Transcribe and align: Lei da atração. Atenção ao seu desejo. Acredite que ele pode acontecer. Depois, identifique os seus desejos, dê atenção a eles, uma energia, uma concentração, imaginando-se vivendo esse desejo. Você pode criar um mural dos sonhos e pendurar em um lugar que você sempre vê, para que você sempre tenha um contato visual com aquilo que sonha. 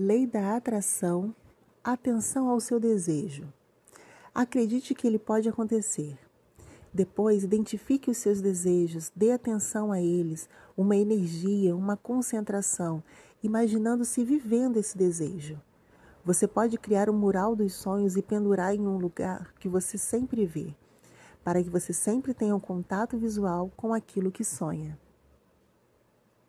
Lei 0.00 0.28
da 0.28 0.54
atração. 0.54 1.34
Atenção 1.82 2.48
ao 2.48 2.60
seu 2.60 2.78
desejo. 2.78 3.52
Acredite 4.32 4.94
que 4.94 5.04
ele 5.08 5.18
pode 5.18 5.48
acontecer. 5.48 6.16
Depois, 6.94 7.42
identifique 7.42 8.08
os 8.08 8.16
seus 8.16 8.40
desejos, 8.40 9.10
dê 9.16 9.32
atenção 9.32 9.90
a 9.90 10.00
eles, 10.00 10.48
uma 10.76 10.94
energia, 10.94 11.74
uma 11.74 11.96
concentração, 11.96 13.02
imaginando-se 13.42 14.22
vivendo 14.22 14.76
esse 14.76 14.96
desejo. 14.96 15.60
Você 16.24 16.46
pode 16.46 16.78
criar 16.78 17.10
um 17.10 17.18
mural 17.18 17.56
dos 17.56 17.72
sonhos 17.72 18.16
e 18.16 18.22
pendurar 18.22 18.72
em 18.76 18.86
um 18.86 18.98
lugar 18.98 19.52
que 19.58 19.68
você 19.68 19.98
sempre 19.98 20.46
vê, 20.46 20.72
para 21.42 21.60
que 21.60 21.68
você 21.68 21.92
sempre 21.92 22.32
tenha 22.32 22.54
um 22.54 22.60
contato 22.60 23.18
visual 23.18 23.68
com 23.76 23.92
aquilo 23.92 24.30
que 24.30 24.44
sonha. 24.44 24.96